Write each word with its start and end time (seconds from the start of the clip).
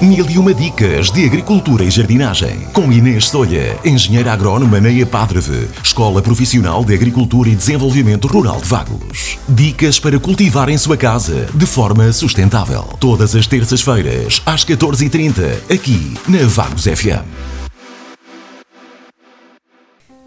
Mil 0.00 0.28
e 0.28 0.36
uma 0.38 0.52
dicas 0.52 1.10
de 1.10 1.24
agricultura 1.24 1.82
e 1.82 1.90
jardinagem. 1.90 2.66
Com 2.74 2.92
Inês 2.92 3.30
Solha, 3.30 3.78
engenheira 3.82 4.30
agrónoma 4.30 4.78
na 4.78 4.90
EPADREVE, 4.90 5.70
Escola 5.82 6.20
Profissional 6.20 6.84
de 6.84 6.92
Agricultura 6.92 7.48
e 7.48 7.56
Desenvolvimento 7.56 8.28
Rural 8.28 8.60
de 8.60 8.68
Vagos. 8.68 9.38
Dicas 9.48 9.98
para 9.98 10.20
cultivar 10.20 10.68
em 10.68 10.76
sua 10.76 10.98
casa 10.98 11.48
de 11.54 11.64
forma 11.64 12.12
sustentável. 12.12 12.82
Todas 13.00 13.34
as 13.34 13.46
terças-feiras, 13.46 14.42
às 14.44 14.66
14h30, 14.66 15.72
aqui 15.72 16.14
na 16.28 16.46
Vagos 16.46 16.84
FM. 16.84 17.24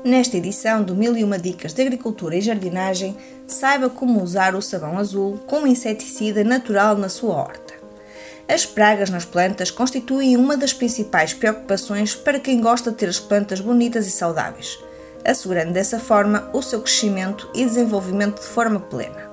Nesta 0.04 0.38
edição 0.38 0.82
do 0.82 0.96
Mil 0.96 1.16
e 1.16 1.24
uma 1.24 1.38
Dicas 1.38 1.74
de 1.74 1.82
Agricultura 1.84 2.36
e 2.36 2.42
Jardinagem, 2.42 3.16
saiba 3.46 3.88
como 3.88 4.24
usar 4.24 4.56
o 4.56 4.64
sabão 4.64 4.98
azul 4.98 5.38
como 5.46 5.68
inseticida 5.68 6.44
natural 6.44 6.98
na 6.98 7.08
sua 7.08 7.36
horta. 7.36 7.69
As 8.50 8.66
pragas 8.66 9.12
nas 9.12 9.26
plantas 9.26 9.70
constituem 9.70 10.36
uma 10.36 10.58
das 10.58 10.74
principais 10.74 11.36
preocupações 11.36 12.16
para 12.16 12.40
quem 12.40 12.60
gosta 12.60 12.90
de 12.90 12.98
ter 12.98 13.08
as 13.08 13.20
plantas 13.20 13.60
bonitas 13.60 14.08
e 14.08 14.10
saudáveis, 14.10 14.80
assegurando 15.24 15.74
dessa 15.74 16.00
forma 16.00 16.50
o 16.52 16.60
seu 16.60 16.82
crescimento 16.82 17.48
e 17.54 17.64
desenvolvimento 17.64 18.42
de 18.42 18.48
forma 18.48 18.80
plena. 18.80 19.30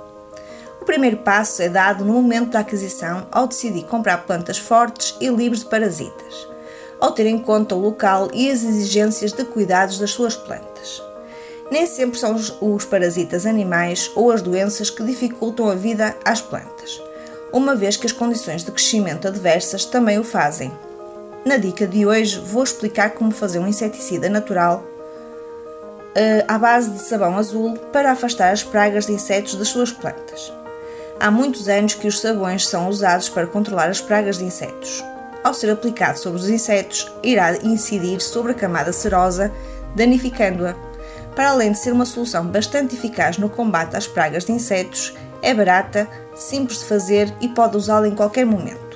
O 0.83 0.85
primeiro 0.85 1.17
passo 1.17 1.63
é 1.63 1.69
dado 1.71 2.05
no 2.05 2.13
momento 2.13 2.51
da 2.51 2.59
aquisição 2.59 3.27
ao 3.33 3.47
decidir 3.47 3.87
comprar 3.87 4.19
plantas 4.19 4.59
fortes 4.59 5.17
e 5.19 5.29
livres 5.29 5.61
de 5.61 5.71
parasitas, 5.71 6.47
ao 7.01 7.11
ter 7.11 7.25
em 7.25 7.39
conta 7.39 7.75
o 7.75 7.81
local 7.81 8.29
e 8.35 8.51
as 8.51 8.63
exigências 8.63 9.33
de 9.33 9.47
cuidados 9.47 9.99
das 9.99 10.11
suas 10.11 10.37
plantas. 10.37 11.03
Nem 11.71 11.87
sempre 11.87 12.19
são 12.19 12.37
os 12.61 12.85
parasitas 12.85 13.47
animais 13.47 14.11
ou 14.15 14.31
as 14.31 14.43
doenças 14.43 14.91
que 14.91 15.03
dificultam 15.03 15.71
a 15.71 15.75
vida 15.75 16.15
às 16.23 16.43
plantas 16.43 17.06
uma 17.53 17.75
vez 17.75 17.97
que 17.97 18.07
as 18.07 18.13
condições 18.13 18.65
de 18.65 18.71
crescimento 18.71 19.29
adversas 19.29 19.85
também 19.85 20.19
o 20.19 20.25
fazem. 20.25 20.73
Na 21.45 21.57
dica 21.57 21.87
de 21.87 22.05
hoje 22.07 22.39
vou 22.39 22.65
explicar 22.65 23.11
como 23.11 23.31
fazer 23.31 23.59
um 23.59 23.69
inseticida 23.69 24.29
natural 24.29 24.85
uh, 26.17 26.45
à 26.49 26.59
base 26.59 26.91
de 26.91 26.99
sabão 26.99 27.37
azul 27.37 27.77
para 27.93 28.11
afastar 28.11 28.53
as 28.53 28.63
pragas 28.63 29.07
de 29.07 29.13
insetos 29.13 29.55
das 29.55 29.69
suas 29.69 29.93
plantas. 29.93 30.53
Há 31.21 31.31
muitos 31.31 31.69
anos 31.69 31.95
que 31.95 32.09
os 32.09 32.21
sabões 32.21 32.67
são 32.67 32.89
usados 32.89 33.29
para 33.29 33.47
controlar 33.47 33.89
as 33.89 34.01
pragas 34.01 34.39
de 34.39 34.45
insetos. 34.45 35.03
Ao 35.43 35.55
ser 35.55 35.71
aplicado 35.71 36.19
sobre 36.19 36.41
os 36.41 36.49
insetos, 36.49 37.11
irá 37.23 37.57
incidir 37.63 38.21
sobre 38.21 38.53
a 38.53 38.55
camada 38.55 38.93
serosa, 38.93 39.53
danificando-a. 39.95 40.75
Para 41.35 41.51
além 41.51 41.73
de 41.73 41.79
ser 41.79 41.93
uma 41.93 42.05
solução 42.05 42.47
bastante 42.47 42.97
eficaz 42.97 43.39
no 43.39 43.49
combate 43.49 43.97
às 43.97 44.07
pragas 44.07 44.45
de 44.45 44.53
insetos, 44.53 45.15
é 45.43 45.55
barata, 45.55 46.09
simples 46.35 46.81
de 46.81 46.85
fazer 46.85 47.33
e 47.41 47.49
pode 47.49 47.77
usá-la 47.77 48.09
em 48.09 48.15
qualquer 48.15 48.45
momento. 48.45 48.87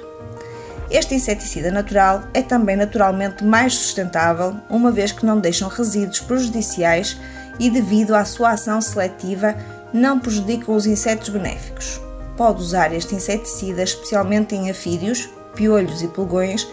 Este 0.91 1.15
inseticida 1.15 1.71
natural 1.71 2.25
é 2.35 2.43
também 2.43 2.75
naturalmente 2.75 3.45
mais 3.45 3.75
sustentável, 3.75 4.57
uma 4.69 4.91
vez 4.91 5.13
que 5.13 5.25
não 5.25 5.39
deixam 5.39 5.69
resíduos 5.69 6.21
prejudiciais 6.21 7.17
e, 7.61 7.71
devido 7.71 8.15
à 8.15 8.25
sua 8.25 8.51
ação 8.51 8.81
seletiva, 8.81 9.55
não 9.93 10.19
prejudicam 10.19 10.75
os 10.75 10.87
insetos 10.87 11.29
benéficos. 11.29 12.01
Pode 12.37 12.61
usar 12.61 12.93
este 12.93 13.15
inseticida 13.15 13.83
especialmente 13.83 14.55
em 14.55 14.69
afídeos, 14.69 15.29
piolhos 15.55 16.03
e 16.03 16.09
pulgões, 16.09 16.67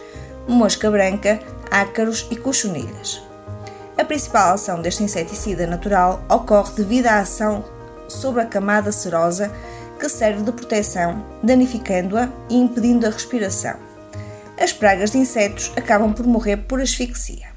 mosca 0.47 0.89
branca, 0.89 1.39
ácaros 1.69 2.27
e 2.31 2.35
cochonilhas. 2.35 3.21
A 3.97 4.03
principal 4.03 4.53
ação 4.53 4.81
deste 4.81 5.03
inseticida 5.03 5.67
natural 5.67 6.23
ocorre 6.29 6.73
devido 6.75 7.07
à 7.07 7.19
ação 7.19 7.63
sobre 8.07 8.41
a 8.41 8.45
camada 8.45 8.91
serosa 8.91 9.51
que 9.99 10.07
serve 10.07 10.43
de 10.43 10.51
proteção, 10.51 11.25
danificando-a 11.41 12.29
e 12.49 12.55
impedindo 12.55 13.05
a 13.05 13.09
respiração. 13.09 13.75
As 14.59 14.73
pragas 14.73 15.11
de 15.11 15.17
insetos 15.17 15.71
acabam 15.75 16.13
por 16.13 16.25
morrer 16.25 16.57
por 16.57 16.81
asfixia. 16.81 17.47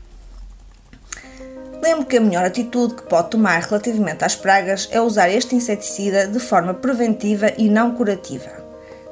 Lembro 1.83 2.05
que 2.05 2.19
a 2.19 2.21
melhor 2.21 2.45
atitude 2.45 2.95
que 2.95 3.03
pode 3.03 3.31
tomar 3.31 3.59
relativamente 3.62 4.25
às 4.25 4.37
pragas 4.37 4.88
é 4.93 5.00
usar 5.00 5.31
este 5.31 5.55
inseticida 5.55 6.27
de 6.27 6.38
forma 6.38 6.75
preventiva 6.75 7.53
e 7.56 7.71
não 7.71 7.94
curativa. 7.94 8.50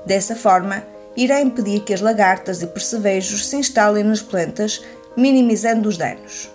Dessa 0.05 0.37
forma, 0.37 0.85
irá 1.17 1.41
impedir 1.41 1.81
que 1.81 1.95
as 1.95 2.01
lagartas 2.01 2.63
e 2.63 2.67
percevejos 2.67 3.47
se 3.47 3.57
instalem 3.57 4.05
nas 4.05 4.21
plantas, 4.21 4.85
minimizando 5.17 5.89
os 5.89 5.97
danos. 5.97 6.51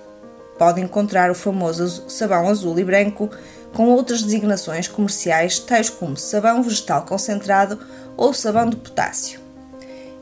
Pode 0.57 0.81
encontrar 0.81 1.31
o 1.31 1.35
famoso 1.35 2.09
sabão 2.09 2.47
azul 2.47 2.77
e 2.79 2.83
branco 2.83 3.29
com 3.73 3.89
outras 3.89 4.21
designações 4.21 4.87
comerciais, 4.87 5.59
tais 5.59 5.89
como 5.89 6.15
sabão 6.15 6.61
vegetal 6.61 7.03
concentrado 7.05 7.79
ou 8.15 8.33
sabão 8.33 8.69
de 8.69 8.75
potássio. 8.75 9.39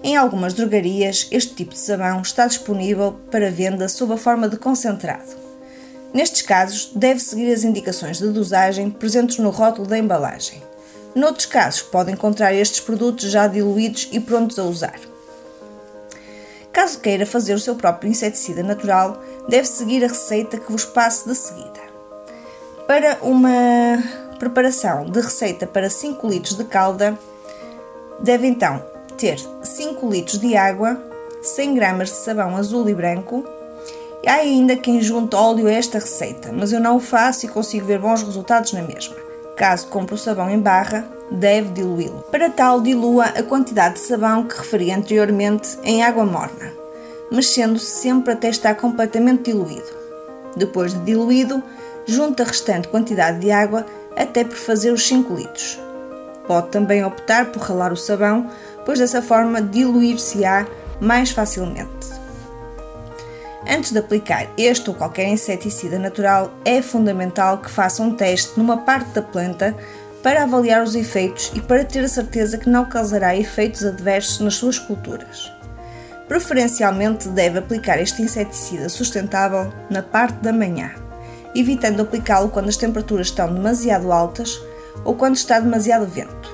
Em 0.03 0.15
algumas 0.15 0.53
drogarias, 0.53 1.27
este 1.29 1.53
tipo 1.53 1.73
de 1.73 1.79
sabão 1.79 2.21
está 2.21 2.47
disponível 2.47 3.19
para 3.29 3.51
venda 3.51 3.87
sob 3.87 4.13
a 4.13 4.17
forma 4.17 4.49
de 4.49 4.57
concentrado. 4.57 5.41
Nestes 6.13 6.41
casos, 6.41 6.91
deve 6.95 7.19
seguir 7.19 7.53
as 7.53 7.63
indicações 7.63 8.17
de 8.17 8.27
dosagem 8.29 8.89
presentes 8.89 9.37
no 9.37 9.49
rótulo 9.49 9.87
da 9.87 9.97
embalagem. 9.97 10.61
Noutros 11.13 11.45
casos, 11.45 11.81
pode 11.81 12.11
encontrar 12.11 12.53
estes 12.53 12.79
produtos 12.79 13.29
já 13.29 13.45
diluídos 13.45 14.09
e 14.11 14.19
prontos 14.19 14.57
a 14.57 14.63
usar. 14.63 14.99
Caso 16.71 16.99
queira 16.99 17.25
fazer 17.25 17.53
o 17.53 17.59
seu 17.59 17.75
próprio 17.75 18.09
inseticida 18.09 18.63
natural, 18.63 19.21
deve 19.47 19.67
seguir 19.67 20.03
a 20.03 20.07
receita 20.07 20.57
que 20.57 20.71
vos 20.71 20.85
passo 20.85 21.29
de 21.29 21.35
seguida. 21.35 21.81
Para 22.87 23.17
uma 23.21 24.03
preparação 24.39 25.05
de 25.05 25.21
receita 25.21 25.67
para 25.67 25.89
5 25.89 26.27
litros 26.27 26.55
de 26.55 26.63
calda, 26.63 27.17
deve 28.19 28.47
então 28.47 28.83
ter 29.17 29.39
5 29.61 30.09
litros 30.09 30.39
de 30.39 30.55
água, 30.55 31.01
100 31.41 31.75
gramas 31.75 32.09
de 32.09 32.15
sabão 32.15 32.57
azul 32.57 32.89
e 32.89 32.93
branco. 32.93 33.45
Há 34.25 34.33
ainda 34.33 34.75
quem 34.75 35.01
junte 35.01 35.35
óleo 35.35 35.67
a 35.67 35.71
esta 35.71 35.99
receita, 35.99 36.51
mas 36.51 36.71
eu 36.71 36.79
não 36.79 36.97
o 36.97 36.99
faço 36.99 37.45
e 37.45 37.49
consigo 37.49 37.85
ver 37.85 37.99
bons 37.99 38.23
resultados 38.23 38.73
na 38.73 38.81
mesma. 38.81 39.15
Caso 39.55 39.87
compre 39.87 40.15
o 40.15 40.17
sabão 40.17 40.49
em 40.49 40.59
barra, 40.59 41.07
deve 41.31 41.69
diluí-lo. 41.69 42.23
Para 42.31 42.49
tal, 42.49 42.81
dilua 42.81 43.25
a 43.25 43.43
quantidade 43.43 43.95
de 43.95 44.01
sabão 44.01 44.43
que 44.43 44.57
referi 44.57 44.91
anteriormente 44.91 45.77
em 45.83 46.03
água 46.03 46.25
morna, 46.25 46.73
mexendo-se 47.31 47.85
sempre 47.85 48.33
até 48.33 48.49
estar 48.49 48.75
completamente 48.75 49.43
diluído. 49.43 50.01
Depois 50.55 50.93
de 50.93 50.99
diluído, 50.99 51.63
junte 52.05 52.41
a 52.41 52.45
restante 52.45 52.89
quantidade 52.89 53.39
de 53.39 53.51
água 53.51 53.85
até 54.17 54.43
por 54.43 54.57
fazer 54.57 54.91
os 54.91 55.07
5 55.07 55.33
litros. 55.33 55.79
Pode 56.45 56.67
também 56.67 57.03
optar 57.05 57.51
por 57.51 57.61
ralar 57.61 57.93
o 57.93 57.97
sabão, 57.97 58.49
pois 58.85 58.99
dessa 58.99 59.21
forma 59.21 59.61
diluir-se-á 59.61 60.67
mais 60.99 61.31
facilmente. 61.31 62.11
Antes 63.67 63.91
de 63.91 63.99
aplicar 63.99 64.47
este 64.57 64.89
ou 64.89 64.95
qualquer 64.95 65.27
inseticida 65.27 65.97
natural, 65.97 66.51
é 66.65 66.81
fundamental 66.81 67.59
que 67.59 67.69
faça 67.69 68.01
um 68.01 68.13
teste 68.13 68.57
numa 68.57 68.77
parte 68.79 69.11
da 69.11 69.21
planta 69.21 69.75
para 70.21 70.43
avaliar 70.43 70.83
os 70.83 70.95
efeitos 70.95 71.51
e 71.55 71.61
para 71.61 71.85
ter 71.85 72.03
a 72.03 72.09
certeza 72.09 72.57
que 72.57 72.69
não 72.69 72.85
causará 72.85 73.35
efeitos 73.35 73.85
adversos 73.85 74.39
nas 74.39 74.55
suas 74.55 74.77
culturas. 74.77 75.51
Preferencialmente 76.31 77.27
deve 77.27 77.59
aplicar 77.59 77.99
este 77.99 78.21
inseticida 78.21 78.87
sustentável 78.87 79.69
na 79.89 80.01
parte 80.01 80.37
da 80.37 80.53
manhã 80.53 80.95
evitando 81.53 82.01
aplicá-lo 82.01 82.47
quando 82.47 82.69
as 82.69 82.77
temperaturas 82.77 83.27
estão 83.27 83.53
demasiado 83.53 84.13
altas 84.13 84.57
ou 85.03 85.13
quando 85.13 85.35
está 85.35 85.59
demasiado 85.59 86.05
vento. 86.05 86.49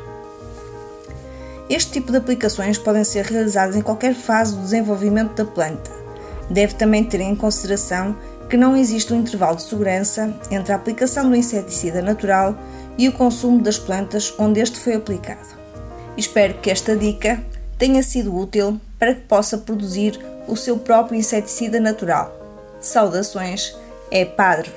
Este 1.70 1.92
tipo 1.92 2.12
de 2.12 2.18
aplicações 2.18 2.80
podem 2.80 3.04
ser 3.04 3.26
realizadas 3.26 3.76
em 3.76 3.82
qualquer 3.84 4.16
fase 4.16 4.56
do 4.56 4.64
desenvolvimento 4.64 5.36
da 5.36 5.46
planta. 5.46 5.92
Deve 6.50 6.74
também 6.74 7.04
ter 7.04 7.20
em 7.20 7.36
consideração 7.36 8.16
que 8.50 8.58
não 8.58 8.76
existe 8.76 9.14
um 9.14 9.20
intervalo 9.20 9.58
de 9.58 9.62
segurança 9.62 10.34
entre 10.50 10.74
a 10.74 10.76
aplicação 10.76 11.30
do 11.30 11.36
inseticida 11.36 12.02
natural 12.02 12.58
e 12.98 13.08
o 13.08 13.14
consumo 13.14 13.62
das 13.62 13.78
plantas 13.78 14.34
onde 14.40 14.60
este 14.60 14.80
foi 14.80 14.96
aplicado. 14.96 15.56
Espero 16.18 16.56
que 16.56 16.72
esta 16.72 16.96
dica 16.96 17.40
tenha 17.78 18.02
sido 18.04 18.36
útil 18.36 18.80
para 18.98 19.14
que 19.14 19.22
possa 19.22 19.58
produzir 19.58 20.20
o 20.48 20.56
seu 20.56 20.78
próprio 20.78 21.18
inseticida 21.18 21.80
natural. 21.80 22.34
Saudações, 22.80 23.76
é 24.10 24.24
Padre 24.24 24.72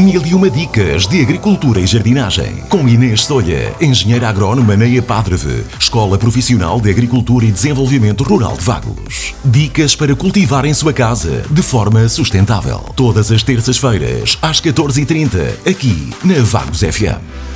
Mil 0.00 0.24
e 0.24 0.34
uma 0.34 0.48
dicas 0.48 1.06
de 1.06 1.20
agricultura 1.20 1.78
e 1.78 1.86
jardinagem. 1.86 2.56
Com 2.70 2.88
Inês 2.88 3.24
Solha, 3.24 3.74
engenheira 3.80 4.30
agrónoma 4.30 4.74
na 4.74 4.86
EPADREVE, 4.86 5.66
Escola 5.78 6.16
Profissional 6.16 6.80
de 6.80 6.88
Agricultura 6.88 7.44
e 7.44 7.52
Desenvolvimento 7.52 8.24
Rural 8.24 8.56
de 8.56 8.64
Vagos. 8.64 9.34
Dicas 9.44 9.94
para 9.94 10.16
cultivar 10.16 10.64
em 10.64 10.72
sua 10.72 10.94
casa 10.94 11.44
de 11.50 11.60
forma 11.60 12.08
sustentável. 12.08 12.78
Todas 12.96 13.30
as 13.30 13.42
terças-feiras, 13.42 14.38
às 14.40 14.58
14h30, 14.58 15.68
aqui 15.68 16.10
na 16.24 16.42
Vagos 16.42 16.80
FM. 16.80 17.49